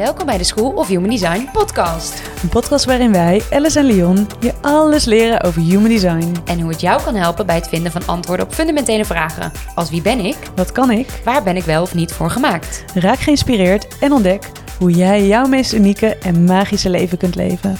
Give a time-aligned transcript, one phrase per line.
[0.00, 2.22] Welkom bij de School of Human Design podcast.
[2.42, 6.34] Een podcast waarin wij, Alice en Leon, je alles leren over human design.
[6.44, 9.52] En hoe het jou kan helpen bij het vinden van antwoorden op fundamentele vragen.
[9.74, 10.36] Als wie ben ik?
[10.56, 11.20] Wat kan ik?
[11.24, 12.84] Waar ben ik wel of niet voor gemaakt?
[12.94, 17.78] Raak geïnspireerd en ontdek hoe jij jouw meest unieke en magische leven kunt leven.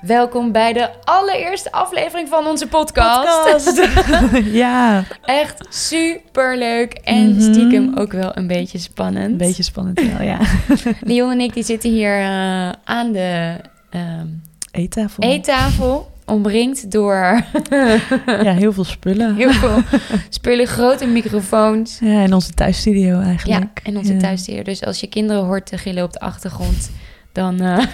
[0.00, 3.80] Welkom bij de allereerste aflevering van onze podcast.
[4.62, 7.40] ja, Echt super leuk en Mhm.
[7.52, 9.30] stiekem ook wel een beetje spannend.
[9.30, 10.38] een beetje spannend wel, ja.
[11.00, 13.54] Leon en ik die zitten hier eh, aan de
[13.90, 14.26] ehm,
[14.70, 15.22] Eettafel.
[15.22, 17.40] eettafel, omringd door
[18.42, 19.34] Ja, heel veel spullen.
[19.36, 19.82] heel veel
[20.28, 21.98] spullen, grote microfoons.
[22.00, 23.80] Ja, in onze thuisstudio Ja, eigenlijk.
[23.82, 24.18] en onze Ja.
[24.18, 24.64] thuisdier.
[24.64, 26.90] Dus als je kinderen hoort te gillen op de achtergrond,
[27.32, 27.86] dan eh,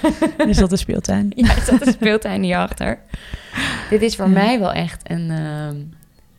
[0.48, 1.32] Is dat de speeltuin?
[1.36, 2.98] ja, is dat een speeltuin hierachter.
[3.90, 4.32] Dit is voor Ja.
[4.32, 5.76] mij wel echt een, ehm,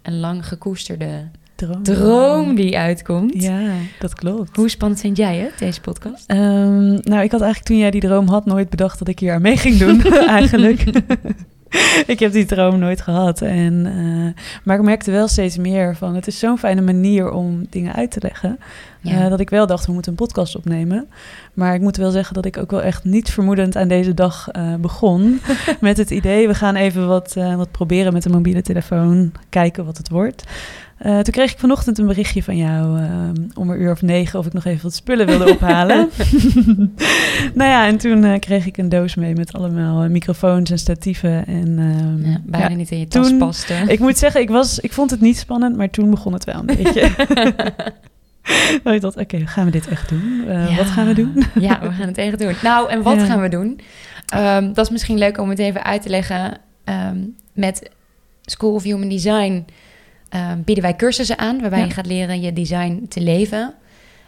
[0.02, 1.84] een lang gekoesterde Droom.
[1.84, 3.42] droom die uitkomt.
[3.44, 3.60] Ja,
[4.00, 4.56] dat klopt.
[4.56, 6.24] Hoe spannend vind jij het, deze podcast?
[6.30, 9.34] Ehm, nou, ik had eigenlijk toen jij die droom had nooit bedacht dat ik hier
[9.34, 10.84] aan mee ging doen, eigenlijk.
[12.14, 13.42] ik heb die droom nooit gehad.
[13.42, 17.66] En, eh, maar ik merkte wel steeds meer van, het is zo'n fijne manier om
[17.70, 18.60] dingen uit te leggen.
[19.02, 19.24] Ja.
[19.24, 21.08] eh, dat ik wel dacht, we moeten een podcast opnemen.
[21.54, 24.50] Maar ik moet wel zeggen dat ik ook wel echt niet vermoedend aan deze dag
[24.52, 25.42] eh, begon.
[25.80, 29.32] met het idee, we gaan even wat, wat proberen met een mobiele telefoon.
[29.50, 30.44] Kijken wat het wordt.
[30.98, 33.10] Eh, toen kreeg ik vanochtend een berichtje van jou eh,
[33.54, 36.10] om een uur of negen of ik nog even wat spullen wilde ophalen.
[37.54, 41.46] nou ja, en toen eh, kreeg ik een doos mee met allemaal microfoons en statieven.
[41.46, 43.74] En, ehm, Ja, bijna ja, niet in je tas toen- paste.
[43.88, 46.56] ik moet zeggen, ik, was, ik vond het niet spannend, maar toen begon het wel
[46.56, 47.10] een beetje.
[48.84, 50.44] dat ik dacht, oké, gaan we dit echt doen?
[50.48, 50.76] Ja.
[50.76, 51.44] Wat gaan we doen?
[51.60, 52.54] Ja, we gaan het echt doen.
[52.64, 53.80] Nou, en wat gaan we doen?
[54.26, 56.58] Ehm, dat is misschien leuk om het even uit te leggen.
[56.84, 57.18] Ehm,
[57.54, 57.90] met
[58.42, 59.66] School of Human Design
[60.30, 61.60] ehm, bieden wij cursussen aan...
[61.62, 61.86] waarbij Ja.
[61.86, 63.74] je gaat leren je design te leven.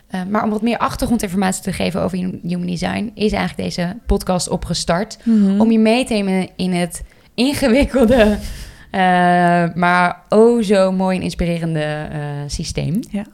[0.10, 3.12] Ehm, maar om wat meer achtergrondinformatie te geven over hum- Human Design...
[3.16, 5.18] is eigenlijk deze podcast opgestart...
[5.24, 5.62] Mhm.
[5.62, 8.38] om je mee te nemen in het ingewikkelde...
[8.92, 9.00] eh,
[9.76, 13.00] maar oh zo mooi en inspirerende eh, systeem.
[13.10, 13.26] Ja.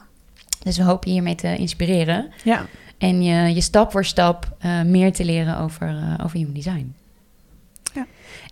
[0.64, 2.28] Dus we hopen je hiermee te inspireren...
[2.44, 2.66] Ja,
[2.98, 6.96] En je, je stap voor stap eh, meer te leren over, over human design.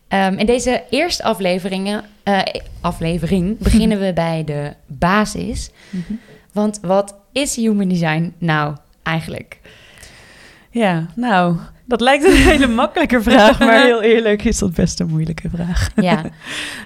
[0.07, 2.41] Ehm, in deze eerste afleveringen, eh,
[2.81, 5.69] aflevering beginnen we bij de basis.
[5.89, 6.13] Mhm.
[6.51, 9.59] Want wat is human design nou eigenlijk?
[10.73, 15.07] ja, nou, dat lijkt een hele makkelijke vraag, maar heel eerlijk is dat best een
[15.07, 15.89] moeilijke vraag.
[15.95, 16.21] Ja,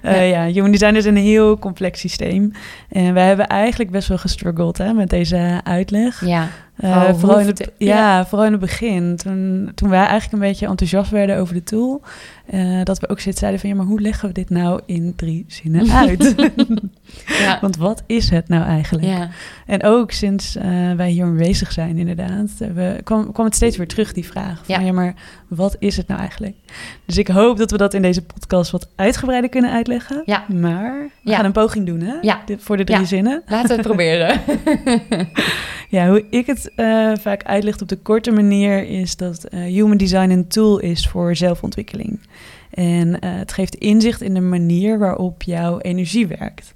[0.01, 2.51] Eh, ja, human design is een heel complex systeem.
[2.89, 6.25] En wij hebben eigenlijk best wel gestruggeld hè, met deze uitleg.
[6.25, 9.15] ja, Eh, Oh, vooral, in het, ja, vooral in het begin.
[9.15, 12.01] Toen, toen wij eigenlijk een beetje enthousiast werden over de tool.
[12.45, 15.13] eh, dat we ook zitten zeiden van ja, maar hoe leggen we dit nou in
[15.15, 16.35] drie zinnen uit?
[17.27, 19.07] ja, Want wat is het nou eigenlijk?
[19.07, 19.29] ja,
[19.65, 23.87] En ook sinds eh, wij hier bezig zijn, inderdaad, we, kwam, kwam het steeds weer
[23.87, 24.61] terug, die vraag.
[24.65, 24.86] Van, Ja.
[24.87, 24.93] Ja.
[24.93, 25.13] maar
[25.47, 26.55] wat is het nou eigenlijk?
[27.05, 30.21] Dus ik hoop dat we dat in deze podcast wat uitgebreider kunnen uitleggen.
[30.25, 30.45] Ja.
[30.53, 31.35] Maar we Ja.
[31.35, 32.13] gaan een poging doen, hè?
[32.21, 32.41] Ja.
[32.57, 33.43] Voor de drie zinnen.
[33.47, 34.39] laten we het proberen.
[35.89, 39.97] Ja, hoe ik het eh, vaak uitleg op de korte manier is dat eh, human
[39.97, 42.19] design een tool is voor zelfontwikkeling.
[42.71, 46.73] En eh, het geeft inzicht in de manier waarop jouw energie werkt.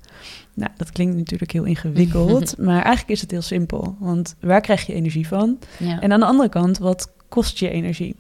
[0.54, 3.96] Nou, dat klinkt natuurlijk heel ingewikkeld, maar eigenlijk is het heel simpel.
[4.00, 5.58] Want waar krijg je energie van?
[5.80, 6.00] ja.
[6.00, 8.16] En aan de andere kant, wat kost je energie?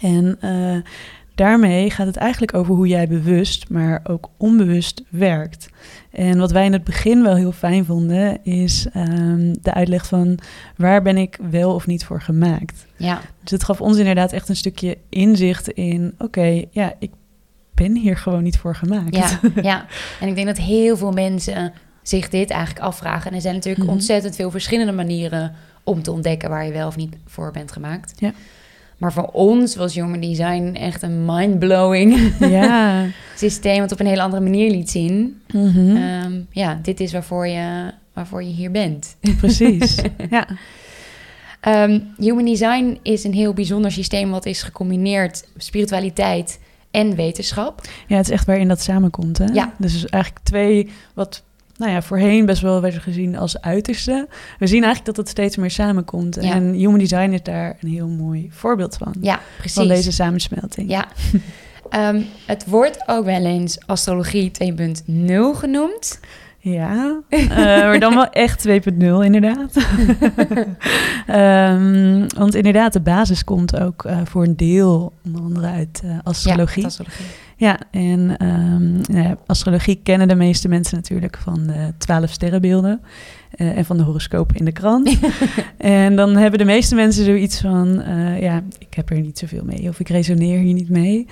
[0.00, 0.76] En eh,
[1.34, 5.68] daarmee gaat het eigenlijk over hoe jij bewust, maar ook onbewust werkt.
[6.10, 10.38] En wat wij in het begin wel heel fijn vonden, is ehm, de uitleg van
[10.76, 12.86] waar ben ik wel of niet voor gemaakt.
[12.96, 17.10] ja, Dus het gaf ons inderdaad echt een stukje inzicht in, oké, ja, ik
[17.74, 19.16] ben hier gewoon niet voor gemaakt.
[19.16, 19.86] ja, ja.
[20.20, 23.30] En ik denk dat heel veel mensen zich dit eigenlijk afvragen.
[23.30, 23.92] En er zijn natuurlijk Mhm.
[23.94, 25.52] ontzettend veel verschillende manieren
[25.84, 28.12] om te ontdekken waar je wel of niet voor bent gemaakt.
[28.18, 28.32] Ja.
[29.00, 33.06] Maar voor ons was Human Design echt een mind-blowing ja.
[33.36, 33.80] systeem...
[33.80, 35.40] wat op een hele andere manier liet zien.
[35.52, 35.96] Mhm.
[35.96, 39.16] Ehm, ja, dit is waarvoor je, waarvoor je hier bent.
[39.36, 39.96] precies.
[40.30, 40.46] Ja.
[41.60, 44.30] Ehm, Human Design is een heel bijzonder systeem...
[44.30, 46.58] wat is gecombineerd spiritualiteit
[46.90, 47.80] en wetenschap.
[48.06, 49.38] Ja, het is echt waarin dat samenkomt.
[49.38, 49.44] Hè?
[49.44, 49.74] Ja.
[49.78, 51.42] Dus eigenlijk twee, wat
[51.80, 54.28] nou ja, voorheen best wel werd gezien als uiterste.
[54.58, 56.38] We zien eigenlijk dat het steeds meer samenkomt.
[56.40, 56.54] Ja.
[56.54, 59.14] En human design is daar een heel mooi voorbeeld van.
[59.20, 59.76] Ja, precies.
[59.76, 60.90] van deze samensmelting.
[60.90, 61.08] Ja.
[61.90, 66.20] Ehm, het wordt ook wel eens astrologie 2.0 genoemd.
[66.62, 69.76] Ja, eh, maar dan wel echt 2.0 inderdaad.
[71.26, 76.18] Ehm, want inderdaad, de basis komt ook eh, voor een deel onder andere uit eh,
[76.22, 76.82] astrologie.
[76.82, 77.24] Ja, astrologie.
[77.60, 83.00] Ja, en ehm, ja, astrologie kennen de meeste mensen natuurlijk van de twaalf sterrenbeelden
[83.50, 85.18] eh, en van de horoscopen in de krant.
[85.76, 89.64] en dan hebben de meeste mensen zoiets van, eh, ja, ik heb er niet zoveel
[89.64, 91.26] mee of ik resoneer hier niet mee.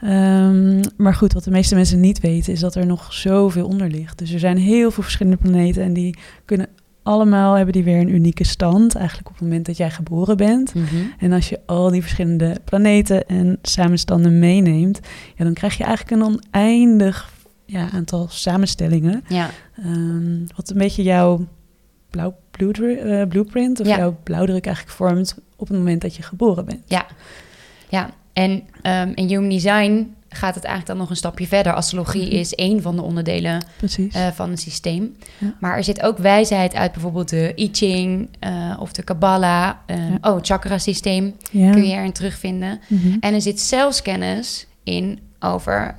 [0.00, 3.88] Ehm, maar goed, wat de meeste mensen niet weten is dat er nog zoveel onder
[3.90, 4.18] ligt.
[4.18, 6.68] Dus er zijn heel veel verschillende planeten en die kunnen
[7.02, 10.74] allemaal hebben die weer een unieke stand, eigenlijk op het moment dat jij geboren bent.
[10.74, 10.86] Mhm.
[11.18, 15.00] En als je al die verschillende planeten en samenstanden meeneemt,
[15.36, 17.32] ja, dan krijg je eigenlijk een oneindig
[17.66, 19.24] ja, aantal samenstellingen.
[19.28, 19.50] Ja,
[19.84, 21.46] Ehm, wat een beetje jouw
[22.10, 23.96] blauw, eh, blueprint of Ja.
[23.96, 26.80] jouw blauwdruk eigenlijk vormt op het moment dat je geboren bent.
[26.86, 27.06] ja.
[27.88, 28.10] ja.
[28.32, 31.72] En ehm, in Human Design gaat het eigenlijk dan nog een stapje verder.
[31.72, 32.34] Astrologie Mhm.
[32.34, 33.64] is één van de onderdelen
[34.12, 35.16] eh, van het systeem.
[35.38, 35.54] Ja.
[35.60, 39.72] Maar er zit ook wijsheid uit bijvoorbeeld de I Ching eh, of de Kabbalah.
[39.86, 40.18] Ja.
[40.20, 41.70] Oh, het chakra-systeem ja.
[41.70, 42.80] kun je erin terugvinden.
[42.88, 43.16] Mhm.
[43.20, 45.94] En er zit zelfs kennis in over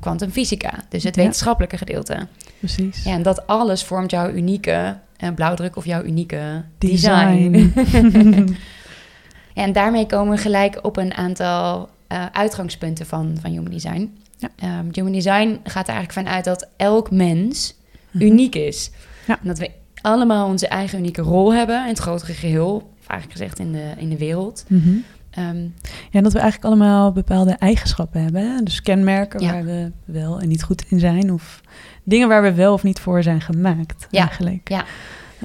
[0.00, 2.26] kwantumfysica, dus het wetenschappelijke gedeelte.
[2.58, 3.04] Precies.
[3.04, 4.96] Ja, en dat alles vormt jouw unieke
[5.34, 7.50] blauwdruk of jouw unieke design.
[7.52, 8.54] Design.
[9.54, 14.12] en daarmee komen we gelijk op een aantal eh, uitgangspunten van, van Human Design.
[14.38, 14.48] Ja.
[14.56, 17.78] Ehm, human Design gaat er eigenlijk vanuit dat elk mens
[18.10, 18.24] Mhm.
[18.24, 18.90] uniek is.
[19.26, 19.38] Ja.
[19.42, 19.70] En dat we
[20.00, 23.92] allemaal onze eigen unieke rol hebben in het grotere geheel, of eigenlijk gezegd in de,
[23.96, 24.64] in de wereld.
[24.68, 24.88] Mhm.
[25.30, 25.62] Ehm,
[26.10, 28.52] Ja, dat we eigenlijk allemaal bepaalde eigenschappen hebben.
[28.54, 28.62] Hè?
[28.62, 29.52] Dus kenmerken Ja.
[29.52, 31.32] waar we wel en niet goed in zijn.
[31.32, 31.60] Of
[32.04, 34.68] dingen waar we wel of niet voor zijn gemaakt, Ja, eigenlijk.
[34.68, 34.84] ja,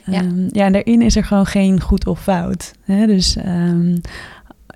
[0.06, 0.20] ja.
[0.20, 2.74] Ehm, ja, en daarin is er gewoon geen goed of fout.
[2.84, 3.06] Hè?
[3.06, 3.98] Dus ehm,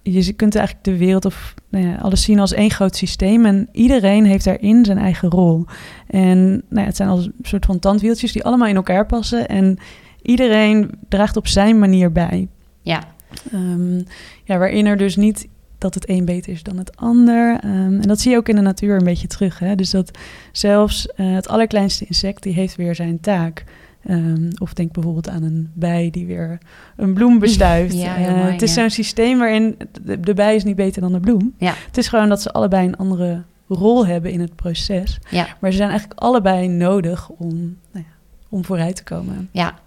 [0.03, 3.45] je kunt eigenlijk de wereld of nou ja, alles zien als één groot systeem.
[3.45, 5.65] En iedereen heeft daarin zijn eigen rol.
[6.07, 9.47] En nou ja, het zijn als een soort van tandwieltjes die allemaal in elkaar passen.
[9.47, 9.77] En
[10.21, 12.47] iedereen draagt op zijn manier bij.
[12.81, 13.03] ja,
[13.51, 13.97] Ehm,
[14.43, 15.47] ja, waarin er dus niet
[15.77, 17.59] dat het een beter is dan het ander.
[17.59, 19.59] Ehm, en dat zie je ook in de natuur een beetje terug.
[19.59, 19.75] Hè?
[19.75, 20.17] Dus dat
[20.51, 23.63] zelfs eh, het allerkleinste insect, die heeft weer zijn taak.
[24.05, 26.57] Ehm, of denk bijvoorbeeld aan een bij die weer
[26.95, 27.93] een bloem bestuift.
[28.01, 28.81] Ja, Eh, het is ja.
[28.81, 31.53] zo'n systeem waarin de, de bij is niet beter dan de bloem.
[31.57, 31.73] Ja.
[31.85, 35.19] Het is gewoon dat ze allebei een andere rol hebben in het proces.
[35.59, 37.57] Maar ze zijn eigenlijk allebei nodig om,
[37.91, 38.13] nou ja,
[38.49, 39.49] om vooruit te komen.
[39.51, 39.79] Ja.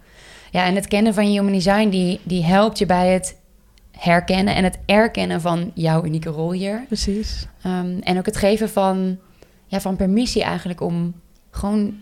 [0.51, 3.35] ja, en het kennen van je human design, die, die helpt je bij het
[3.91, 6.83] herkennen en het erkennen van jouw unieke rol hier.
[6.87, 7.47] Precies.
[7.61, 9.17] Ehm, en ook het geven van,
[9.67, 11.13] ja, van permissie eigenlijk om
[11.51, 11.93] gewoon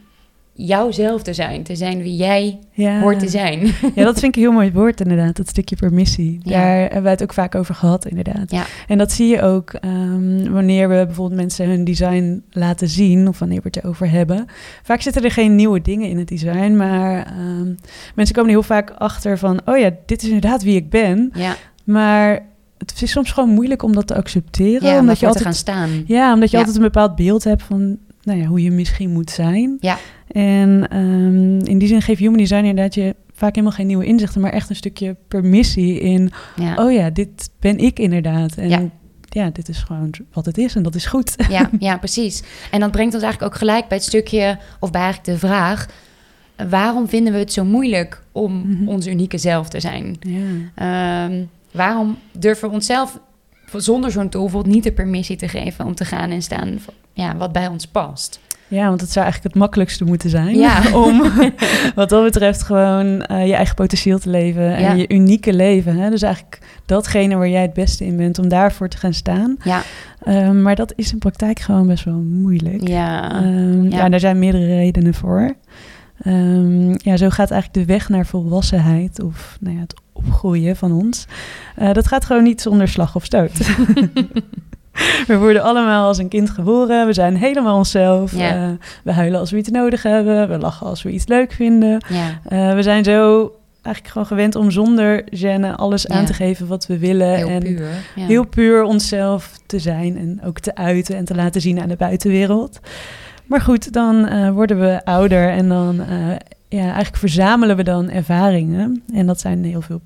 [0.65, 1.63] jouzelf te zijn.
[1.63, 2.99] Te zijn wie jij Ja.
[2.99, 3.59] hoort te zijn.
[3.95, 6.39] Ja, dat vind ik een heel mooi woord inderdaad, dat stukje permissie.
[6.43, 6.51] Ja.
[6.61, 8.51] Daar hebben wij het ook vaak over gehad inderdaad.
[8.51, 8.63] Ja.
[8.87, 13.27] En dat zie je ook ehm, wanneer we bijvoorbeeld mensen hun design laten zien...
[13.27, 14.45] of wanneer we het erover hebben.
[14.83, 17.73] Vaak zitten er geen nieuwe dingen in het design, maar ehm,
[18.15, 19.59] mensen komen er heel vaak achter van...
[19.65, 21.31] oh ja, dit is inderdaad wie ik ben.
[21.33, 22.45] Ja, Maar
[22.77, 24.87] het is soms gewoon moeilijk om dat te accepteren.
[24.87, 25.89] ja om omdat je altijd, te gaan staan.
[26.05, 26.63] Ja, omdat je Ja.
[26.63, 29.77] altijd een bepaald beeld hebt van nou ja, hoe je misschien moet zijn.
[29.79, 29.97] Ja.
[30.31, 34.41] En ehm, in die zin geeft human design inderdaad je vaak helemaal geen nieuwe inzichten,
[34.41, 36.75] maar echt een stukje permissie in, Ja.
[36.75, 38.55] oh ja, dit ben ik inderdaad.
[38.55, 38.81] En Ja.
[39.29, 39.49] ja.
[39.49, 41.35] dit is gewoon wat het is en dat is goed.
[41.49, 42.43] Ja, ja, precies.
[42.71, 45.85] En dat brengt ons eigenlijk ook gelijk bij het stukje, of bij eigenlijk de vraag...
[46.69, 48.87] waarom vinden we het zo moeilijk om Mhm.
[48.87, 50.17] ons unieke zelf te zijn?
[50.19, 50.39] Ja.
[50.75, 53.19] Ehm, waarom durven we onszelf
[53.75, 56.79] zonder zo'n tool bijvoorbeeld niet de permissie te geven om te gaan en staan
[57.13, 58.39] ja, wat bij ons past?
[58.71, 60.81] Ja, want het zou eigenlijk het makkelijkste moeten zijn Ja.
[61.05, 61.21] om
[61.95, 64.93] wat dat betreft gewoon eh, je eigen potentieel te leven en Ja.
[64.93, 65.95] je unieke leven.
[65.97, 66.09] Hè?
[66.09, 69.57] Dus eigenlijk datgene waar jij het beste in bent, om daarvoor te gaan staan.
[69.63, 69.81] Ja,
[70.21, 72.87] Ehm, maar dat is in praktijk gewoon best wel moeilijk.
[72.87, 73.97] ja, Ehm, ja.
[73.97, 74.09] Ja.
[74.09, 75.55] daar zijn meerdere redenen voor.
[76.23, 80.91] Ehm, ja, zo gaat eigenlijk de weg naar volwassenheid of nou ja, het opgroeien van
[80.91, 81.25] ons.
[81.75, 83.51] Eh, dat gaat gewoon niet zonder slag of stoot.
[85.27, 87.05] we worden allemaal als een kind geboren.
[87.05, 88.35] We zijn helemaal onszelf.
[88.35, 88.55] Ja.
[88.55, 88.69] Eh,
[89.03, 90.49] we huilen als we iets nodig hebben.
[90.49, 92.03] We lachen als we iets leuk vinden.
[92.09, 96.15] ja, Eh, we zijn zo eigenlijk gewoon gewend om zonder gêne alles Ja.
[96.15, 97.35] aan te geven wat we willen.
[97.35, 97.87] heel en puur.
[98.15, 98.25] Ja.
[98.25, 101.95] heel puur onszelf te zijn en ook te uiten en te laten zien aan de
[101.95, 102.79] buitenwereld.
[103.45, 105.95] Maar goed, dan eh, worden we ouder en dan
[106.69, 109.03] ja, eigenlijk verzamelen we dan ervaringen.
[109.13, 110.01] En dat zijn heel veel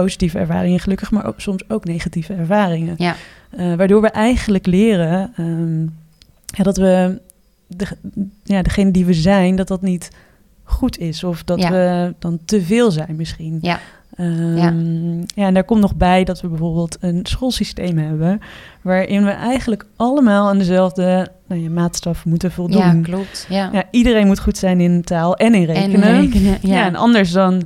[0.00, 2.94] positieve ervaringen, gelukkig, maar ook, soms ook negatieve ervaringen.
[2.98, 3.14] Ja.
[3.50, 5.82] Eh, waardoor we eigenlijk leren ehm,
[6.56, 7.20] ja, dat we,
[7.66, 7.86] de,
[8.44, 10.10] ja, degene die we zijn, dat dat niet
[10.64, 11.24] goed is.
[11.24, 11.70] Of dat Ja.
[11.70, 13.58] we dan te veel zijn misschien.
[13.60, 13.78] Ja.
[14.16, 14.74] Ehm, Ja.
[15.34, 15.46] ja.
[15.46, 18.40] en daar komt nog bij dat we bijvoorbeeld een schoolsysteem hebben...
[18.82, 22.78] waarin we eigenlijk allemaal aan dezelfde nou ja, maatstaf moeten voldoen.
[22.78, 23.46] ja, klopt.
[23.48, 23.68] Ja.
[23.72, 26.02] Ja, iedereen moet goed zijn in taal en in rekenen.
[26.02, 26.74] En rekenen, Ja.
[26.76, 26.84] ja.
[26.86, 27.62] en anders dan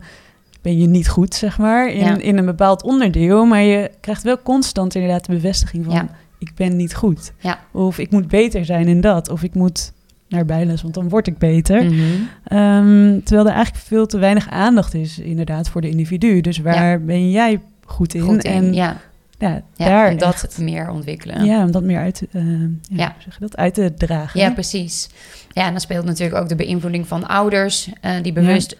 [0.62, 2.16] ben je niet goed, zeg maar, in, Ja.
[2.18, 3.44] in een bepaald onderdeel.
[3.44, 5.94] Maar je krijgt wel constant inderdaad de bevestiging van...
[5.94, 6.08] Ja.
[6.38, 7.32] ik ben niet goed.
[7.38, 7.58] Ja.
[7.72, 9.28] Of ik moet beter zijn in dat.
[9.28, 9.92] Of ik moet
[10.28, 11.84] naar bijles, want dan word ik beter.
[11.84, 12.00] Mhm.
[12.44, 16.40] Ehm, terwijl er eigenlijk veel te weinig aandacht is, inderdaad, voor de individu.
[16.40, 18.20] Dus waar ben jij goed in?
[18.20, 18.96] Goed in, en ja.
[19.38, 21.44] daar en dat echt- meer ontwikkelen.
[21.44, 24.40] ja, om dat meer uit, te- eh, ja, zeg je dat, uit te dragen.
[24.40, 25.08] Ja, precies.
[25.52, 28.76] Ja, en dan speelt natuurlijk ook de beïnvloeding van ouders, eh, die bewust,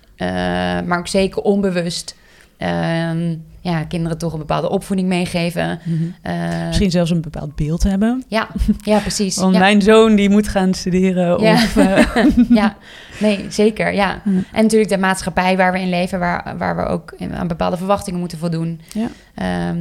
[0.86, 2.16] maar ook zeker onbewust,
[2.56, 5.78] ehm, ja, kinderen toch een bepaalde opvoeding meegeven.
[5.84, 6.02] Mhm.
[6.22, 8.24] Eh, Misschien zelfs een bepaald beeld hebben.
[8.28, 8.48] ja,
[8.82, 9.36] ja, precies.
[9.36, 9.48] Ja.
[9.48, 11.40] mijn zoon die moet gaan studeren.
[11.42, 11.52] Ja.
[11.52, 12.06] Of, eh,
[12.60, 12.76] ja,
[13.20, 14.22] nee, zeker, ja.
[14.52, 18.20] En natuurlijk de maatschappij waar we in leven, waar, waar we ook aan bepaalde verwachtingen
[18.20, 18.80] moeten voldoen.
[18.92, 19.08] Ja.
[19.34, 19.78] Ehm,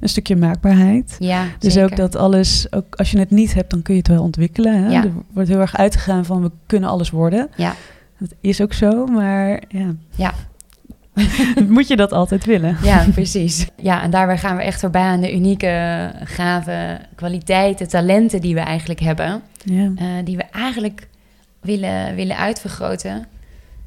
[0.00, 1.16] een stukje maakbaarheid.
[1.18, 1.90] ja, Dus zeker.
[1.90, 4.82] ook dat alles, ook als je het niet hebt, dan kun je het wel ontwikkelen.
[4.84, 4.90] Hè?
[4.90, 5.04] Ja.
[5.04, 7.48] Er wordt heel erg uitgegaan van we kunnen alles worden.
[7.56, 7.74] Ja.
[8.18, 9.94] Dat is ook zo, maar ja.
[10.16, 10.34] Ja.
[11.68, 12.76] Moet je dat altijd willen?
[12.82, 13.66] Ja, precies.
[13.82, 18.60] Ja, en daarbij gaan we echt voorbij aan de unieke, gave kwaliteiten, talenten die we
[18.60, 19.42] eigenlijk hebben.
[19.64, 19.92] Ja.
[19.96, 21.08] eh, die we eigenlijk
[21.60, 23.26] willen, willen uitvergroten.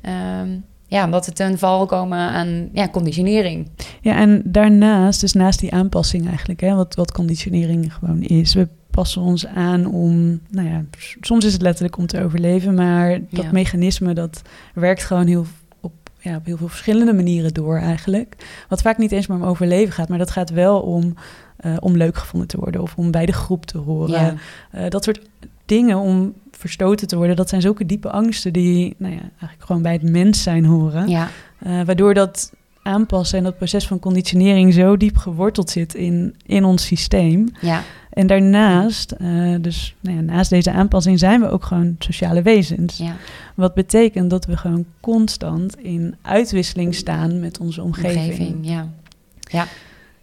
[0.02, 0.50] Ehm,
[0.88, 3.68] ja, omdat we ten val komen aan ja, conditionering.
[4.02, 8.54] ja, en daarnaast, dus naast die aanpassing eigenlijk, hè, wat, wat conditionering gewoon is.
[8.54, 10.84] We passen ons aan om, nou ja,
[11.22, 13.52] soms is het letterlijk om te overleven, maar dat Ja.
[13.52, 14.42] mechanisme dat
[14.74, 15.46] werkt gewoon heel
[15.80, 18.36] op, ja, op heel veel verschillende manieren door eigenlijk.
[18.70, 21.14] Wat vaak niet eens maar om overleven gaat, maar dat gaat wel om,
[21.58, 24.12] eh, om leuk gevonden te worden of om bij de groep te horen.
[24.24, 24.34] Ja,
[24.72, 25.22] Eh, dat soort
[25.66, 29.82] dingen om verstoten te worden, dat zijn zulke diepe angsten die nou ja, eigenlijk gewoon
[29.82, 31.08] bij het mens zijn horen.
[31.10, 31.30] ja,
[31.60, 36.64] Eh, waardoor dat aanpassen en dat proces van conditionering zo diep geworteld zit in, in
[36.64, 37.48] ons systeem.
[37.62, 37.82] ja,
[38.13, 42.98] En daarnaast, eh, dus nou ja, naast deze aanpassing, zijn we ook gewoon sociale wezens.
[42.98, 43.15] ja.
[43.56, 48.18] Wat betekent dat we gewoon constant in uitwisseling staan met onze omgeving.
[48.32, 48.88] Omgeving, ja.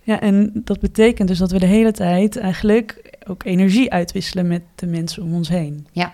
[0.02, 4.62] Ja, en dat betekent dus dat we de hele tijd eigenlijk ook energie uitwisselen met
[4.74, 5.86] de mensen om ons heen.
[5.92, 6.12] Ja.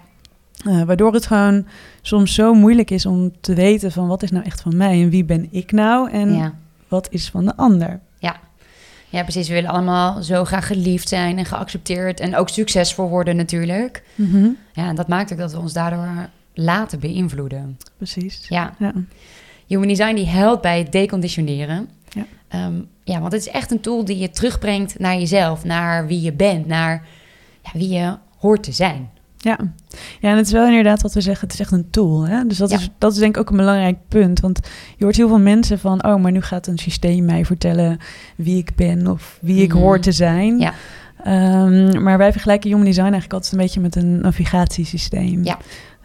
[0.67, 1.67] Eh, waardoor het gewoon
[2.03, 5.11] soms zo moeilijk is om te weten van wat is nou echt van mij en
[5.11, 6.55] wie ben ik nou en Ja.
[6.89, 8.01] wat is van de ander.
[8.19, 8.37] ja,
[9.23, 9.49] precies.
[9.49, 14.03] We willen allemaal zo graag geliefd zijn en geaccepteerd en ook succesvol worden natuurlijk.
[14.73, 17.79] Ja, en dat maakt ook dat we ons daardoor laten beïnvloeden.
[17.97, 18.47] Precies.
[18.49, 18.93] Ja, Ja.
[19.67, 21.89] Human Design die helpt bij het deconditioneren.
[22.09, 22.25] Ja.
[22.49, 26.21] Ehm, ja, want het is echt een tool die je terugbrengt naar jezelf, naar wie
[26.21, 27.07] je bent, naar
[27.63, 29.11] ja, wie je hoort te zijn.
[29.45, 29.59] Ja.
[30.21, 32.27] ja, en het is wel inderdaad wat we zeggen, het is echt een tool.
[32.27, 32.45] Hè?
[32.47, 32.77] Dus dat, Ja.
[32.77, 34.41] is, dat is denk ik ook een belangrijk punt.
[34.41, 34.61] Want
[34.97, 37.99] je hoort heel veel mensen van, oh, maar nu gaat een systeem mij vertellen
[38.37, 40.59] wie ik ben of wie ik hoor te zijn.
[40.59, 40.73] Ja.
[41.25, 45.45] Ehm, maar wij vergelijken Human Design eigenlijk altijd een beetje met een navigatiesysteem.
[45.45, 45.59] Ja.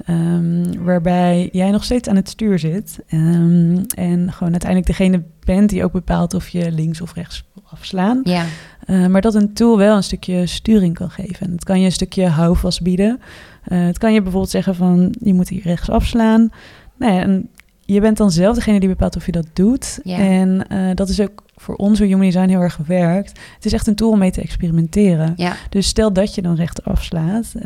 [0.05, 2.99] Ehm, waarbij jij nog steeds aan het stuur zit.
[3.07, 8.19] Ehm, en gewoon uiteindelijk degene bent die ook bepaalt of je links of rechts afslaan.
[8.23, 8.45] Ja,
[8.89, 11.45] Uh, maar dat een tool wel een stukje sturing kan geven.
[11.45, 13.19] En het kan je een stukje houvast bieden.
[13.67, 16.51] Uh, het kan je bijvoorbeeld zeggen van je moet hier rechts afslaan.
[16.97, 17.49] Nou ja, en
[17.93, 19.99] je bent dan zelf degene die bepaalt of je dat doet.
[20.03, 20.17] Ja.
[20.17, 23.39] En uh, dat is ook voor ons hoe Human Design heel erg werkt.
[23.55, 25.33] Het is echt een tool om mee te experimenteren.
[25.35, 27.63] ja, Dus stel dat je dan recht afslaat, uh,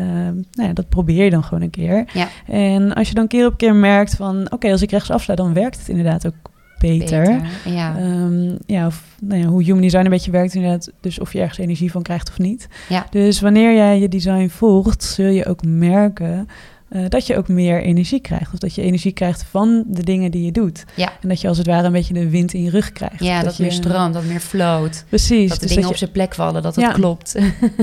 [0.51, 2.05] nou ja, dat probeer je dan gewoon een keer.
[2.13, 2.27] Ja.
[2.47, 5.53] En als je dan keer op keer merkt van oké, als ik rechts afsla, dan
[5.53, 7.41] werkt het inderdaad ook beter.
[7.65, 7.97] Ja.
[7.97, 10.91] Ehm, ja, of nou ja, hoe human design een beetje werkt inderdaad.
[10.99, 12.67] Dus of je ergens energie van krijgt of niet.
[12.89, 13.05] Ja.
[13.09, 16.47] Dus wanneer jij je design volgt, zul je ook merken
[16.95, 18.53] uh, dat je ook meer energie krijgt.
[18.53, 20.83] Of dat je energie krijgt van de dingen die je doet.
[20.95, 21.11] Ja.
[21.21, 23.23] En dat je als het ware een beetje de wind in je rug krijgt.
[23.23, 25.05] ja, dat, dat je meer stroomt, dat meer float.
[25.09, 25.49] Precies.
[25.49, 26.91] Dat de dus dingen dat op zijn plek vallen, dat het Ja.
[26.91, 27.35] klopt.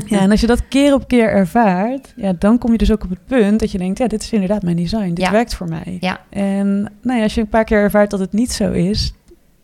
[0.06, 3.04] Ja, en als je dat keer op keer ervaart, ja, dan kom je dus ook
[3.04, 5.08] op het punt dat je denkt, ja, dit is inderdaad mijn design.
[5.08, 5.30] Dit Ja.
[5.30, 5.96] werkt voor mij.
[6.00, 6.20] Ja.
[6.30, 9.12] En nou ja, als je een paar keer ervaart dat het niet zo is,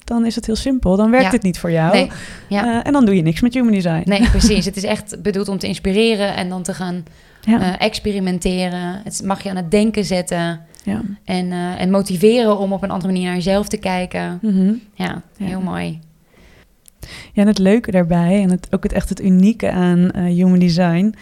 [0.05, 0.97] dan is het heel simpel.
[0.97, 1.31] Dan werkt Ja.
[1.33, 1.93] het niet voor jou.
[1.93, 2.11] Nee,
[2.49, 2.65] ja.
[2.81, 4.03] Eh, en dan doe je niks met human design.
[4.05, 4.65] nee, precies.
[4.71, 7.05] Het is echt bedoeld om te inspireren en dan te gaan
[7.47, 7.61] Ja.
[7.79, 9.01] eh, experimenteren.
[9.05, 11.03] Het mag je aan het denken zetten ja.
[11.25, 14.39] en, eh, en motiveren om op een andere manier naar jezelf te kijken.
[14.43, 14.73] Mhm.
[14.95, 15.47] Ja, Ja.
[15.47, 15.99] heel mooi.
[17.33, 20.59] Ja, en het leuke daarbij, en het, ook het, echt het unieke aan eh, human
[20.59, 21.15] design,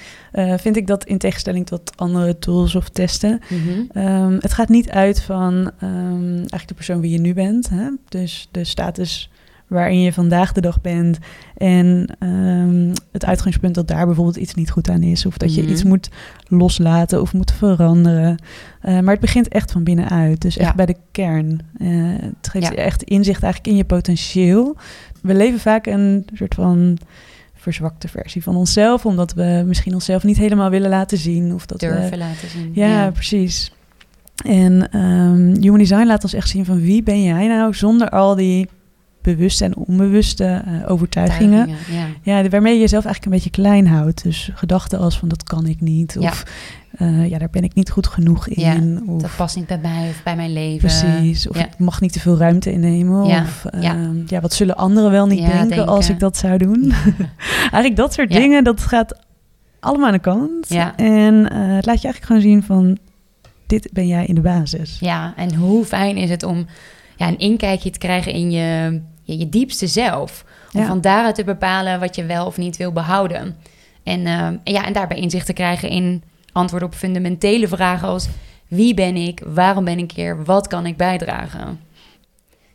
[0.56, 3.80] vind ik dat in tegenstelling tot andere tools of testen, Mhm.
[3.92, 7.68] ehm, het gaat niet uit van ehm, eigenlijk de persoon wie je nu bent.
[7.68, 7.88] Hè?
[8.08, 9.30] Dus de status
[9.68, 11.18] waarin je vandaag de dag bent
[11.56, 15.62] en ehm, het uitgangspunt dat daar bijvoorbeeld iets niet goed aan is of dat je
[15.62, 15.70] Mhm.
[15.70, 16.08] iets moet
[16.48, 18.36] loslaten of moet veranderen.
[18.80, 20.74] Eh, maar het begint echt van binnenuit, dus echt Ja.
[20.74, 21.60] bij de kern.
[21.78, 21.88] Eh,
[22.20, 22.70] het geeft Ja.
[22.70, 24.76] je echt inzicht eigenlijk in je potentieel.
[25.22, 26.98] We leven vaak een soort van
[27.54, 31.80] verzwakte versie van onszelf, omdat we misschien onszelf niet helemaal willen laten zien of dat
[31.80, 32.70] we Durven laten zien.
[32.74, 33.72] ja, precies.
[34.46, 38.34] En ehm, Human Design laat ons echt zien van wie ben jij nou zonder al
[38.34, 38.68] die
[39.24, 41.68] bewuste en onbewuste eh, overtuigingen.
[42.22, 42.42] Ja.
[42.42, 44.22] Ja, waarmee je jezelf eigenlijk een beetje klein houdt.
[44.22, 46.16] Dus gedachten als van dat kan ik niet.
[46.20, 46.28] Ja.
[46.28, 46.44] Of
[46.98, 49.02] eh, ja, daar ben ik niet goed genoeg Ja, in.
[49.06, 50.78] Of, Dat past niet bij mij of bij mijn leven.
[50.88, 51.48] Precies.
[51.48, 51.64] Of Ja.
[51.66, 53.26] ik mag niet te veel ruimte innemen.
[53.26, 53.92] Ja, Of ja.
[53.94, 55.86] ehm, ja, wat zullen anderen wel niet Ja, denken, denken.
[55.86, 56.92] als ik dat zou doen?
[57.60, 58.38] eigenlijk dat soort Ja.
[58.38, 59.18] dingen, dat gaat
[59.80, 60.68] allemaal aan de kant.
[60.68, 60.96] Ja.
[60.96, 62.98] En eh, het laat je eigenlijk gewoon zien van,
[63.66, 64.96] dit ben jij in de basis.
[65.00, 66.66] Ja, en hoe fijn is het om
[67.16, 70.44] ja, een inkijkje te krijgen in je, je, je diepste zelf.
[70.72, 70.86] Om Ja.
[70.86, 73.56] van daaruit te bepalen wat je wel of niet wil behouden.
[74.02, 78.28] En, eh, en ja, en daarbij inzicht te krijgen in antwoorden op fundamentele vragen als...
[78.68, 81.80] wie ben ik, waarom ben ik hier, wat kan ik bijdragen?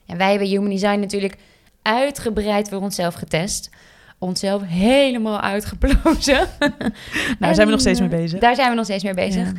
[0.06, 1.38] En wij hebben Human Design natuurlijk
[1.82, 3.70] uitgebreid voor onszelf getest.
[4.18, 6.48] Onszelf helemaal uitgeplozen.
[7.40, 8.40] Daar zijn we nog steeds mee bezig.
[8.40, 9.46] Daar zijn we nog steeds mee bezig.
[9.46, 9.54] Ja.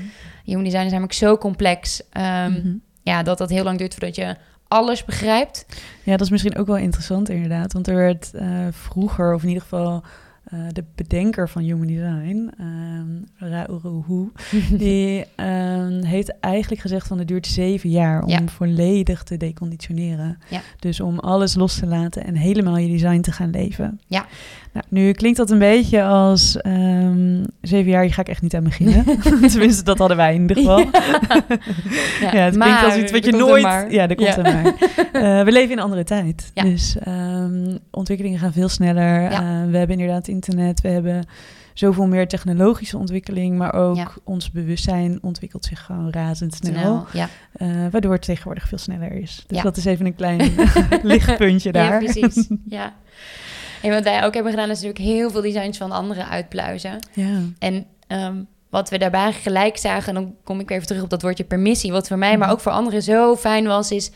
[0.44, 2.02] Human design is namelijk zo complex.
[2.12, 2.72] Mhm.
[3.02, 4.36] Ja, dat dat heel lang duurt voordat je
[4.70, 5.66] alles begrijpt.
[6.02, 7.72] Ja, dat is misschien ook wel interessant inderdaad.
[7.72, 10.02] Want er werd eh, vroeger, of in ieder geval
[10.44, 14.32] eh, de bedenker van Human Design, ehm Rauruhu,
[14.84, 18.40] die ehm, heeft eigenlijk gezegd van het duurt zeven jaar om Ja.
[18.46, 20.38] volledig te deconditioneren.
[20.50, 20.60] Ja.
[20.78, 24.00] Dus om alles los te laten en helemaal je design te gaan leven.
[24.06, 24.26] Ja.
[24.72, 28.54] Nou, nu klinkt dat een beetje als ehm, zeven jaar, hier ga ik echt niet
[28.54, 29.04] aan beginnen.
[29.50, 30.78] Tenminste, dat hadden wij in ieder geval.
[32.20, 33.86] Ja, het klinkt als iets wat je nooit...
[33.90, 34.36] Ja, dat komt Ja.
[34.36, 34.74] er maar.
[35.12, 36.50] Eh, we leven in een andere tijd.
[36.54, 36.62] Ja.
[36.62, 39.20] Dus ehm, ontwikkelingen gaan veel sneller.
[39.22, 39.30] Ja.
[39.30, 40.80] Eh, we hebben inderdaad internet.
[40.80, 41.24] We hebben
[41.74, 43.58] zoveel meer technologische ontwikkeling.
[43.58, 44.08] Maar ook Ja.
[44.24, 46.72] ons bewustzijn ontwikkelt zich gewoon razendsnel.
[46.72, 47.28] Snel, ja.
[47.52, 49.44] eh, waardoor het tegenwoordig veel sneller is.
[49.46, 49.62] Dus Ja.
[49.62, 50.50] dat is even een klein
[51.02, 52.02] lichtpuntje daar.
[52.02, 52.48] ja, precies.
[52.68, 52.92] Ja.
[53.82, 56.98] En wat wij ook hebben gedaan, is natuurlijk heel veel designs van anderen uitpluizen.
[57.12, 57.38] ja.
[57.58, 58.36] En ehm,
[58.70, 61.44] wat we daarbij gelijk zagen, en dan kom ik weer even terug op dat woordje
[61.44, 64.10] permissie, wat voor mij, maar ook voor anderen zo fijn was, is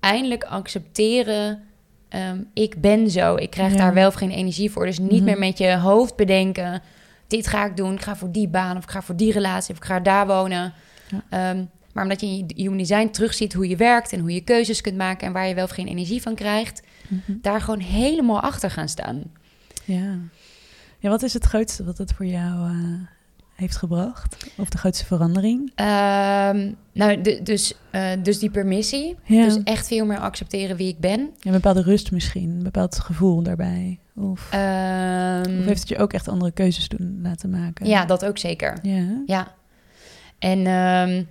[0.00, 1.62] eindelijk accepteren.
[2.08, 3.34] ehm, ik ben zo.
[3.36, 3.78] Ik krijg Ja.
[3.78, 4.86] daar wel of geen energie voor.
[4.86, 5.24] Dus niet Mhm.
[5.24, 6.82] meer met je hoofd bedenken.
[7.28, 7.92] Dit ga ik doen.
[7.94, 10.26] Ik ga voor die baan of ik ga voor die relatie of ik ga daar
[10.26, 10.72] wonen.
[11.08, 11.22] Ja.
[11.50, 14.40] Ehm, maar omdat je in je human design terugziet hoe je werkt en hoe je
[14.40, 17.38] keuzes kunt maken en waar je wel of geen energie van krijgt, Mhm.
[17.42, 19.22] daar gewoon helemaal achter gaan staan.
[19.84, 20.14] ja.
[21.02, 22.76] Ja, wat is het grootste wat het voor jou eh,
[23.54, 24.46] heeft gebracht?
[24.56, 25.72] Of de grootste verandering?
[25.74, 29.16] Ehm, nou, de- dus, eh, dus die permissie.
[29.24, 29.44] Ja.
[29.44, 31.20] Dus echt veel meer accepteren wie ik ben.
[31.20, 33.98] Ja, een bepaalde rust misschien, een bepaald gevoel daarbij.
[34.14, 37.86] Of, Ehm, of heeft het je ook echt andere keuzes doen laten maken?
[37.86, 38.78] Ja, dat ook zeker.
[38.82, 39.22] Ja.
[39.26, 39.54] Ja.
[40.38, 41.24] En ehm,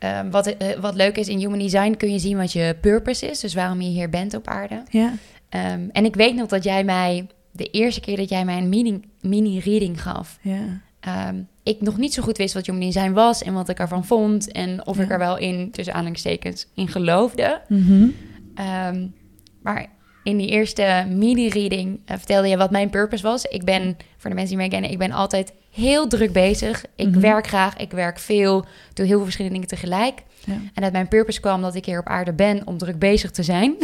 [0.00, 3.26] ehm, wat, eh, wat leuk is, in Human Design kun je zien wat je purpose
[3.30, 3.40] is.
[3.40, 4.82] Dus waarom je hier bent op aarde.
[4.90, 5.12] Ja.
[5.48, 8.68] Ehm, en ik weet nog dat jij mij, de eerste keer dat jij mij een
[8.68, 10.38] mini- mini-reading gaf...
[10.42, 10.80] Ja.
[11.00, 14.04] ehm, ik nog niet zo goed wist wat Human Design was en wat ik ervan
[14.04, 14.52] vond.
[14.52, 17.60] En of ik er wel in, tussen aanhalingstekens, in geloofde.
[17.68, 18.08] Mhm.
[19.62, 19.86] Maar
[20.22, 23.44] in die eerste mini-reading eh, vertelde je wat mijn purpose was.
[23.44, 26.84] Ik ben, voor de mensen die mij kennen, ik ben altijd heel druk bezig.
[26.96, 27.20] Ik Mhm.
[27.20, 30.22] werk graag, ik werk veel, doe heel veel verschillende dingen tegelijk.
[30.44, 30.52] Ja.
[30.74, 33.42] En uit mijn purpose kwam dat ik hier op aarde ben om druk bezig te
[33.42, 33.74] zijn.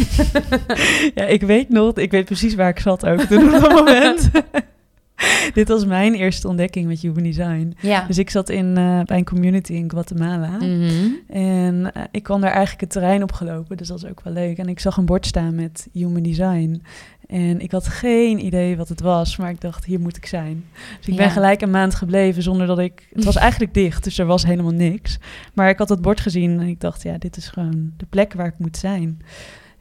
[1.14, 4.30] ja, ik weet nog, ik weet precies waar ik zat ook toen op dat moment.
[5.54, 7.74] Dit was mijn eerste ontdekking met Human Design.
[7.80, 8.04] ja.
[8.06, 10.56] Dus ik zat in, eh, bij een community in Guatemala.
[10.56, 11.10] Mhm.
[11.28, 14.32] En eh, ik kwam daar eigenlijk het terrein op gelopen, dus dat was ook wel
[14.32, 14.58] leuk.
[14.58, 16.82] En ik zag een bord staan met Human Design.
[17.26, 20.64] En ik had geen idee wat het was, maar ik dacht, hier moet ik zijn.
[20.98, 23.08] Dus ik ben gelijk een maand gebleven zonder dat ik...
[23.12, 25.18] Het was eigenlijk dicht, dus er was helemaal niks.
[25.54, 28.32] Maar ik had het bord gezien en ik dacht, ja, dit is gewoon de plek
[28.32, 29.20] waar ik moet zijn.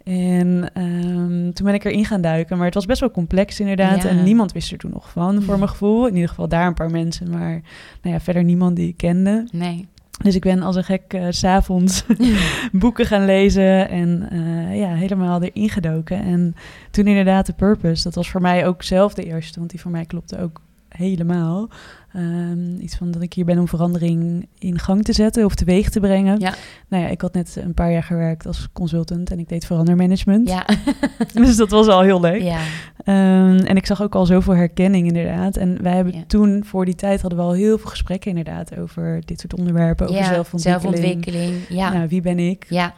[0.05, 4.03] En ehm, toen ben ik erin gaan duiken, maar het was best wel complex inderdaad.
[4.03, 4.09] Ja.
[4.09, 5.59] En niemand wist er toen nog van, voor Mm.
[5.59, 6.07] mijn gevoel.
[6.07, 7.61] In ieder geval daar een paar mensen, maar
[8.01, 9.47] nou ja, verder niemand die ik kende.
[9.51, 9.87] Nee.
[10.23, 12.05] Dus ik ben als een gek eh, s s'avonds
[12.71, 16.21] boeken gaan lezen en eh, ja, helemaal erin gedoken.
[16.23, 16.55] En
[16.91, 19.91] toen inderdaad de purpose, dat was voor mij ook zelf de eerste, want die voor
[19.91, 20.61] mij klopte ook
[20.97, 21.69] helemaal.
[22.13, 25.89] Ehm, iets van dat ik hier ben om verandering in gang te zetten of teweeg
[25.89, 26.39] te brengen.
[26.39, 26.53] Ja.
[26.87, 30.49] Nou ja, ik had net een paar jaar gewerkt als consultant en ik deed verandermanagement.
[30.49, 30.65] Ja.
[31.33, 32.41] Dus dat was al heel leuk.
[32.41, 32.59] ja.
[33.03, 35.57] Ehm, en ik zag ook al zoveel herkenning inderdaad.
[35.57, 36.23] En wij hebben Ja.
[36.27, 40.07] toen, voor die tijd, hadden we al heel veel gesprekken inderdaad over dit soort onderwerpen.
[40.07, 40.27] Over ja.
[40.33, 40.95] zelfontwikkeling.
[41.01, 41.79] zelfontwikkeling.
[41.79, 41.93] Ja.
[41.93, 42.65] Nou, wie ben ik?
[42.69, 42.93] ja.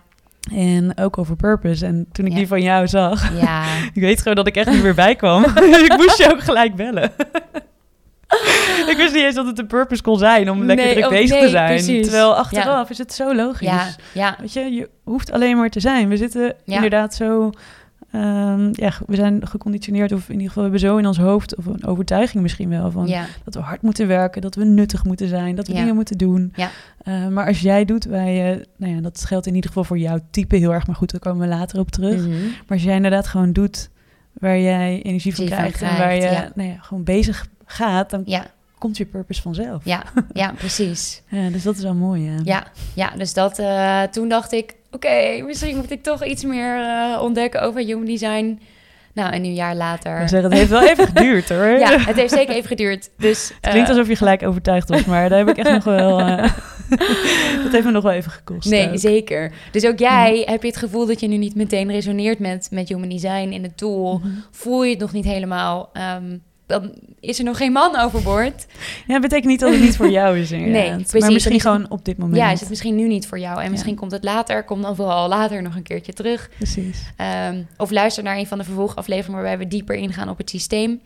[0.54, 1.86] En ook over purpose.
[1.86, 2.38] En toen ik Ja.
[2.38, 3.64] die van jou zag, Ja.
[3.94, 5.44] ik weet gewoon dat ik echt niet meer bij kwam.
[5.88, 7.12] ik moest je ook gelijk bellen.
[8.92, 11.12] ik wist niet eens dat het een purpose kon zijn om lekker Nee, druk oh,
[11.12, 11.68] bezig nee, te zijn.
[11.68, 12.04] precies.
[12.04, 13.68] Terwijl achteraf is het zo logisch.
[13.68, 13.88] Ja.
[14.14, 14.36] Ja.
[14.40, 16.08] Weet je, je hoeft alleen maar te zijn.
[16.10, 16.76] We zitten Ja.
[16.76, 17.52] inderdaad zo
[18.12, 21.56] ehm, ja, we zijn geconditioneerd, of in ieder geval we hebben zo in ons hoofd,
[21.56, 23.06] of een overtuiging misschien wel, van
[23.44, 26.54] dat we hard moeten werken, dat we nuttig moeten zijn, dat we dingen moeten doen.
[26.56, 26.70] Ja.
[27.04, 29.98] Eh, maar als jij doet waar je, nou ja, dat geldt in ieder geval voor
[29.98, 32.22] jouw type heel erg, maar goed, daar komen we later op terug.
[32.22, 32.30] Mhm.
[32.46, 33.90] Maar als jij inderdaad gewoon doet
[34.34, 36.52] waar jij energie van krijgt, en waar je ja.
[36.56, 38.46] nou ja, gewoon bezig gaat, dan ja,
[38.78, 39.82] komt je purpose vanzelf.
[39.86, 41.22] ja, ja, precies.
[41.30, 42.22] Ja, dus dat is wel mooi.
[42.24, 42.40] Ja.
[42.44, 42.64] Ja,
[42.96, 47.22] ja dus dat, eh, toen dacht ik, oké, misschien moet ik toch iets meer eh,
[47.22, 48.60] ontdekken over human design.
[49.14, 50.22] Nou, en nu een jaar later.
[50.22, 51.66] Ik zeg, het heeft wel even geduurd hoor.
[51.68, 53.10] Ja, het heeft zeker even geduurd.
[53.18, 55.84] Dus, Het klinkt eh, alsof je gelijk overtuigd was, maar daar heb ik echt nog
[55.84, 56.20] wel.
[56.20, 56.38] eh,
[57.64, 58.70] dat heeft me nog wel even gekost.
[58.70, 58.98] Nee, ook.
[59.00, 59.52] zeker.
[59.72, 62.90] Dus ook jij, heb je het gevoel dat je nu niet meteen resoneert met, met
[62.90, 64.18] human design in het tool?
[64.18, 64.30] Mhm.
[64.52, 65.90] Voel je het nog niet helemaal?
[65.94, 68.66] ehm, dan is er nog geen man overboord.
[69.08, 70.52] Ja, dat betekent niet dat het niet voor jou is.
[70.52, 70.82] Inderdaad.
[70.82, 71.20] Nee, precies.
[71.22, 72.38] Maar misschien En is- gewoon op dit moment.
[72.38, 73.58] Ja, is het misschien nu niet voor jou?
[73.58, 73.70] En Ja.
[73.70, 74.64] misschien komt het later.
[74.64, 76.50] Kom dan vooral later nog een keertje terug.
[76.58, 77.04] Precies.
[77.16, 81.02] Ehm, of luister naar een van de vervolgafleveringen waarbij we dieper ingaan op het systeem.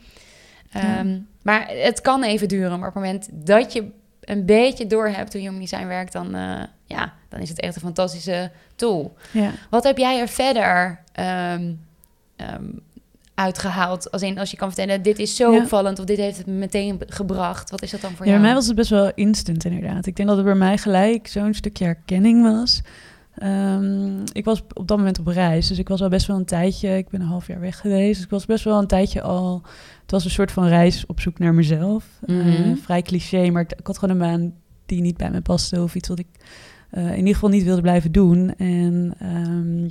[0.72, 1.20] Ehm, Ja.
[1.42, 2.80] Maar het kan even duren.
[2.80, 3.86] Maar op het moment dat je
[4.22, 7.82] een beetje doorhebt hoe Human Design werkt, dan, eh, ja, dan is het echt een
[7.82, 9.14] fantastische tool.
[9.32, 9.52] Ja.
[9.70, 11.72] Wat heb jij er verder ehm,
[13.36, 14.12] uitgehaald?
[14.12, 15.58] Als, in, als je kan vertellen, dit is zo Ja.
[15.62, 17.70] opvallend of dit heeft het me meteen gebracht.
[17.70, 18.38] Wat is dat dan voor Ja, jou?
[18.44, 20.06] bij mij was het best wel instant inderdaad.
[20.06, 22.82] Ik denk dat het bij mij gelijk zo'n stukje herkenning was.
[23.36, 26.46] Ehm, ik was op dat moment op reis, dus ik was al best wel een
[26.46, 26.98] tijdje.
[26.98, 29.62] Ik ben een half jaar weg geweest, dus ik was best wel een tijdje al.
[30.02, 32.06] Het was een soort van reis op zoek naar mezelf.
[32.26, 32.76] Eh, Mhm.
[32.76, 34.54] vrij cliché, maar ik, ik had gewoon een baan
[34.86, 36.28] die niet bij me paste of iets wat ik
[36.90, 38.56] eh, in ieder geval niet wilde blijven doen.
[38.58, 39.90] En ehm,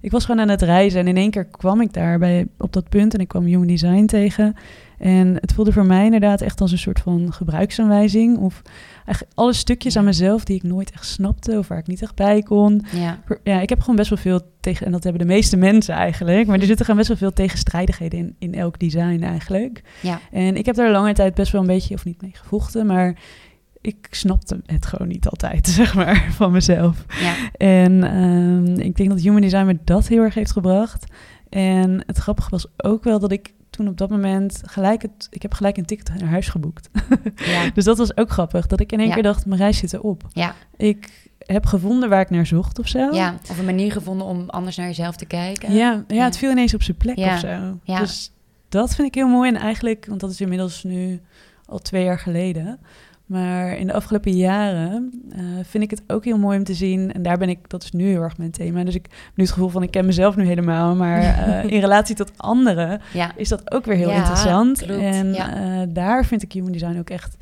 [0.00, 2.72] ik was gewoon aan het reizen en in één keer kwam ik daar bij, op
[2.72, 4.54] dat punt en ik kwam Human Design tegen.
[4.98, 8.38] En het voelde voor mij inderdaad echt als een soort van gebruiksaanwijzing.
[8.38, 8.62] Of
[9.04, 12.14] eigenlijk alle stukjes aan mezelf die ik nooit echt snapte of waar ik niet echt
[12.14, 12.84] bij kon.
[12.92, 15.94] Ja, Ja, ik heb gewoon best wel veel tegen, en dat hebben de meeste mensen
[15.94, 16.46] eigenlijk.
[16.46, 19.82] Maar er zitten gewoon best wel veel tegenstrijdigheden in, in elk design eigenlijk.
[20.00, 22.86] ja, En ik heb daar lange tijd best wel een beetje, of niet mee gevochten,
[22.86, 23.14] maar
[23.80, 27.04] ik snapte het gewoon niet altijd, zeg maar, van mezelf.
[27.20, 27.34] ja.
[27.52, 31.04] En ehm, ik denk dat Human Design me dat heel erg heeft gebracht.
[31.48, 35.26] En het grappige was ook wel dat ik toen op dat moment gelijk het...
[35.30, 36.90] Ik heb gelijk een ticket naar huis geboekt.
[37.36, 37.70] ja.
[37.74, 38.66] Dus dat was ook grappig.
[38.66, 39.14] Dat ik in één Ja.
[39.14, 40.22] keer dacht, mijn reis zit erop.
[40.32, 40.54] Ja.
[40.76, 42.98] Ik heb gevonden waar ik naar zocht of zo.
[43.14, 45.72] Ja, of een manier gevonden om anders naar jezelf te kijken.
[45.72, 47.78] Ja, ja, het viel ineens op zijn plek of zo.
[47.82, 47.98] Ja.
[47.98, 48.32] Dus
[48.68, 49.48] dat vind ik heel mooi.
[49.50, 51.20] En eigenlijk, want dat is inmiddels nu
[51.66, 52.78] al twee jaar geleden.
[53.30, 57.12] Maar in de afgelopen jaren eh, vind ik het ook heel mooi om te zien.
[57.12, 58.84] En daar ben ik, dat is nu heel erg mijn thema.
[58.84, 60.94] Dus ik heb nu het gevoel van ik ken mezelf nu helemaal.
[60.94, 64.82] Maar eh, in relatie tot anderen Ja, is dat ook weer heel Ja, interessant.
[64.82, 65.54] klopt, en ja.
[65.54, 67.36] eh, daar vind ik human design ook echt,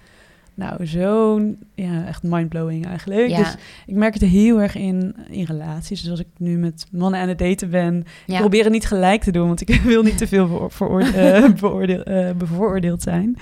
[0.58, 1.40] nou, zo,
[1.74, 3.28] ja, echt mindblowing eigenlijk.
[3.28, 3.54] ja, Dus
[3.86, 6.00] ik merk het heel erg in, in relaties.
[6.00, 8.34] Dus als ik nu met mannen aan het daten ben, ja.
[8.34, 11.48] ik probeer het niet gelijk te doen, want ik wil niet te veel voor, eh,
[11.60, 13.36] beoordeel- eh, bevooroordeeld zijn.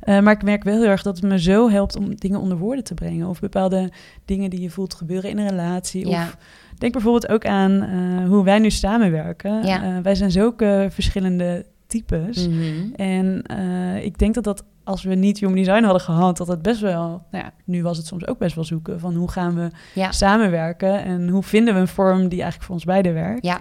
[0.00, 2.58] Eh, maar ik merk wel heel erg dat het me zo helpt om dingen onder
[2.58, 3.28] woorden te brengen.
[3.28, 3.90] Of bepaalde
[4.24, 6.08] dingen die je voelt gebeuren in een relatie.
[6.08, 6.22] Ja.
[6.22, 6.36] Of
[6.78, 7.82] denk bijvoorbeeld ook aan
[8.26, 9.66] hoe wij nu samenwerken.
[9.66, 10.02] Ja.
[10.02, 12.48] Wij zijn zulke verschillende types.
[12.48, 12.92] Mhm.
[12.96, 16.62] En eh, ik denk dat dat als we niet Human Design hadden gehad, dat het
[16.62, 19.54] best wel, nou ja, nu was het soms ook best wel zoeken van hoe gaan
[19.54, 23.44] we Ja, samenwerken en hoe vinden we een vorm die eigenlijk voor ons beiden werkt.
[23.44, 23.60] ja,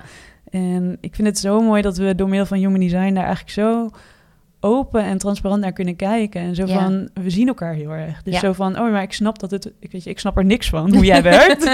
[0.49, 3.49] En ik vind het zo mooi dat we door middel van Human Design daar eigenlijk
[3.53, 3.89] zo
[4.59, 6.41] open en transparant naar kunnen kijken.
[6.41, 6.79] En zo Ja.
[6.83, 8.23] van, we zien elkaar heel erg.
[8.23, 8.39] Dus Ja.
[8.39, 10.69] zo van, oh, maar ik snap dat het, ik weet je, ik snap er niks
[10.69, 11.73] van hoe jij werkt.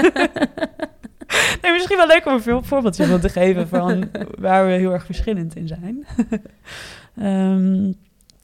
[1.62, 4.92] nee, misschien wel leuk om een veel- voorbeeldje van te geven van waar we heel
[4.92, 6.06] erg verschillend in zijn.
[7.16, 7.92] Ehm,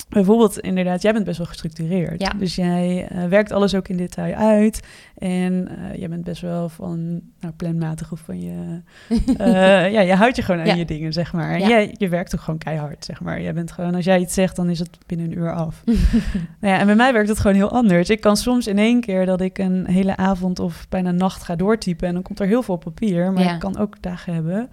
[0.09, 2.21] bijvoorbeeld, inderdaad, jij bent best wel gestructureerd.
[2.21, 2.33] Ja.
[2.38, 4.81] Dus jij eh, werkt alles ook in detail uit.
[5.19, 8.81] En eh, jij bent best wel van nou, planmatig of van je.
[9.38, 10.75] eh, ja, je houdt je gewoon aan Ja.
[10.75, 11.51] je dingen, zeg maar.
[11.53, 11.69] En Ja.
[11.69, 13.40] jij, je werkt ook gewoon keihard, zeg maar.
[13.43, 15.83] Jij bent gewoon, als jij iets zegt, dan is het binnen een uur af.
[16.61, 18.11] nou ja, en bij mij werkt het gewoon heel anders.
[18.11, 21.57] Ik kan soms in één keer dat ik een hele avond of bijna nacht ga
[21.57, 22.09] doortypen.
[22.09, 23.33] En dan komt er heel veel op papier.
[23.33, 24.71] Maar ik kan ook dagen hebben.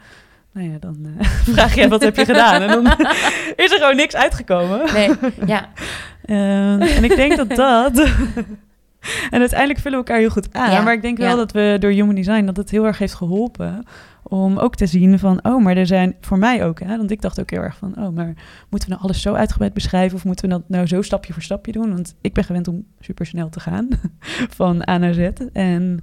[0.54, 2.62] Nou ja, dan eh, vraag je wat heb je gedaan.
[2.62, 2.86] En dan
[3.66, 4.94] is er gewoon niks uitgekomen.
[4.94, 5.10] nee,
[5.46, 5.70] ja,
[6.22, 8.00] Ehm, en ik denk dat dat...
[9.32, 10.72] en uiteindelijk vullen we elkaar heel goed aan.
[10.72, 11.36] Ja, Maar ik denk wel ja.
[11.36, 12.46] dat we door Human Design...
[12.46, 13.86] dat het heel erg heeft geholpen
[14.24, 15.40] om ook te zien van...
[15.44, 16.80] oh, maar er zijn voor mij ook...
[16.80, 17.94] Hè, want ik dacht ook heel erg van...
[17.98, 18.34] oh, maar
[18.70, 20.18] moeten we nou alles zo uitgebreid beschrijven...
[20.18, 21.94] of moeten we dat nou zo stapje voor stapje doen?
[21.94, 23.88] Want ik ben gewend om super snel te gaan.
[24.60, 25.30] van A naar Z.
[25.54, 26.00] En...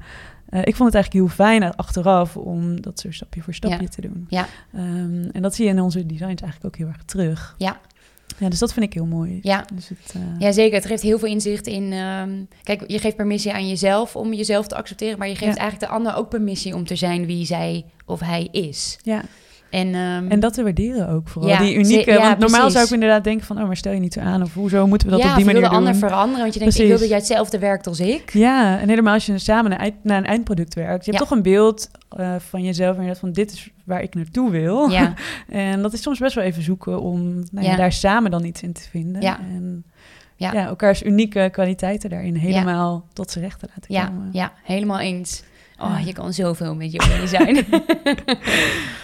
[0.49, 3.89] eh, ik vond het eigenlijk heel fijn achteraf om dat zo stapje voor stapje Ja.
[3.89, 4.27] te doen.
[4.29, 4.47] Ja.
[4.75, 7.55] Ehm, en dat zie je in onze designs eigenlijk ook heel erg terug.
[7.59, 7.81] Ja.
[8.39, 9.39] Ja, dus dat vind ik heel mooi.
[9.43, 9.65] ja.
[9.75, 10.75] Dus het, eh, Ja, zeker.
[10.77, 11.93] Het geeft heel veel inzicht in.
[11.93, 12.31] ehm,
[12.63, 15.61] kijk, je geeft permissie aan jezelf om jezelf te accepteren, maar je geeft Ja.
[15.61, 18.99] eigenlijk de ander ook permissie om te zijn wie zij of hij is.
[19.03, 19.23] ja.
[19.71, 21.51] En, ehm, En dat te waarderen ook vooral.
[21.51, 22.11] Ja, die unieke.
[22.11, 22.73] ja, want normaal precies.
[22.73, 23.59] zou ik inderdaad denken van...
[23.61, 24.43] oh, maar stel je niet zo aan.
[24.43, 25.99] Of hoezo moeten we dat ja, op die of je wil manier de doen?
[25.99, 28.33] ander veranderen, want je denkt, ik wil dat jij hetzelfde werkt als ik.
[28.33, 29.71] Ja, en helemaal als je samen
[30.03, 31.05] naar, een eindproduct werkt.
[31.05, 31.29] Je hebt Ja.
[31.29, 32.97] toch een beeld eh, van jezelf.
[32.97, 34.89] En je van dit is waar ik naartoe wil.
[34.91, 35.15] Ja,
[35.49, 37.77] En dat is soms best wel even zoeken om nou ja, Ja.
[37.77, 39.23] daar samen dan iets in te vinden.
[39.23, 39.39] Ja.
[39.39, 39.85] En
[40.37, 40.53] Ja.
[40.53, 40.67] ja.
[40.67, 44.29] elkaars unieke kwaliteiten daarin helemaal tot z'n recht te laten ja, komen.
[44.33, 45.43] ja, helemaal eens.
[45.79, 47.65] Oh, je kan zoveel met je design.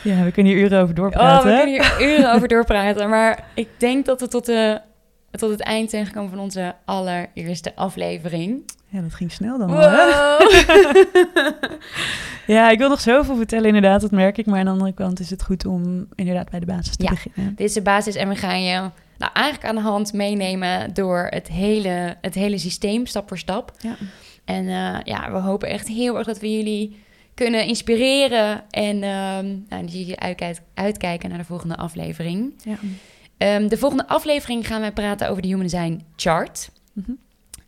[0.02, 1.50] Ja, we kunnen hier uren over Oh, doorpraten.
[1.50, 3.08] we kunnen hier uren over doorpraten.
[3.08, 4.80] Maar ik denk dat we tot, de,
[5.30, 8.62] tot het eind zijn gekomen van onze allereerste aflevering.
[8.88, 9.70] Ja, dat ging snel dan.
[9.70, 9.86] hè?
[12.46, 14.46] Ja, ik wil nog zoveel vertellen inderdaad, dat merk ik.
[14.46, 17.10] Maar aan de andere kant is het goed om inderdaad bij de basis te Ja.
[17.10, 17.54] beginnen.
[17.56, 18.80] Dit is de basis en we gaan je
[19.18, 23.72] nou, eigenlijk aan de hand meenemen door het hele, het hele systeem, stap voor stap.
[23.78, 23.94] Ja.
[24.44, 27.02] En eh, ja, we hopen echt heel erg dat we jullie
[27.34, 32.54] kunnen inspireren en ehm nou, dat jullie uitkijken, uitkijken naar de volgende aflevering.
[32.64, 32.76] Ja.
[33.36, 36.70] Ehm, de volgende aflevering gaan wij praten over de Human Design Chart.
[36.92, 37.10] Mhm.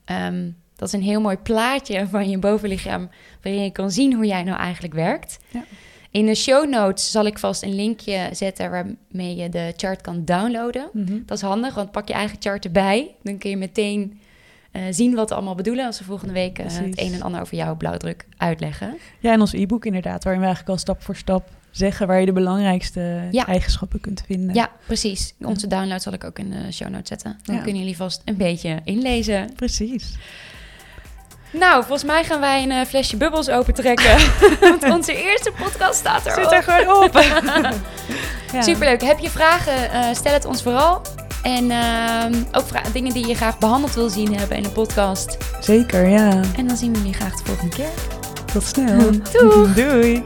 [0.05, 3.11] Ehm, dat is een heel mooi plaatje van je bovenlichaam
[3.43, 5.39] waarin je kan zien hoe jij nou eigenlijk werkt.
[5.51, 5.65] Ja.
[6.11, 10.25] In de show notes zal ik vast een linkje zetten waarmee je de chart kan
[10.25, 10.89] downloaden.
[10.93, 11.19] Mhm.
[11.27, 13.15] Dat is handig, want pak je eigen chart erbij.
[13.23, 14.21] Dan kun je meteen
[14.77, 17.41] eh, zien wat we allemaal bedoelen als we volgende week eh, het een en ander
[17.41, 18.99] over jouw blauwdruk uitleggen.
[19.19, 22.27] Ja, en ons e-book inderdaad, waarin we eigenlijk al stap voor stap zeggen waar je
[22.27, 23.47] de belangrijkste Ja.
[23.47, 24.55] eigenschappen kunt vinden.
[24.55, 25.35] Ja, precies.
[25.41, 27.39] Onze download zal ik ook in de show notes zetten.
[27.43, 27.63] Dan Ja.
[27.63, 29.51] kunnen jullie vast een beetje inlezen.
[29.57, 30.15] Precies.
[31.53, 34.17] Nou, volgens mij gaan wij een eh, flesje bubbels opentrekken.
[34.71, 37.13] Want onze eerste podcast staat er Zit er gewoon op.
[38.53, 38.63] Ja.
[38.63, 39.03] Superleuk.
[39.03, 40.15] Heb je vragen?
[40.17, 41.03] stel het ons vooral.
[41.47, 45.37] En ehm, ook dingen die je graag behandeld wil zien hebben in de podcast.
[45.61, 46.41] Zeker, ja.
[46.57, 47.91] En dan zien we jullie graag de volgende keer.
[48.53, 49.11] Tot snel.
[49.33, 49.75] Doeg.
[49.75, 50.25] Doei.